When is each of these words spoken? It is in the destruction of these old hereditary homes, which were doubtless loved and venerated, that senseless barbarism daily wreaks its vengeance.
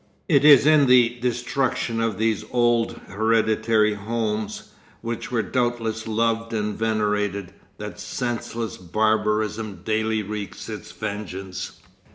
It 0.27 0.43
is 0.43 0.65
in 0.65 0.87
the 0.87 1.19
destruction 1.21 2.01
of 2.01 2.17
these 2.17 2.43
old 2.49 2.93
hereditary 3.07 3.93
homes, 3.93 4.69
which 5.01 5.31
were 5.31 5.43
doubtless 5.43 6.07
loved 6.07 6.53
and 6.53 6.73
venerated, 6.75 7.53
that 7.77 7.99
senseless 7.99 8.77
barbarism 8.77 9.81
daily 9.85 10.23
wreaks 10.23 10.69
its 10.69 10.91
vengeance. 10.91 11.73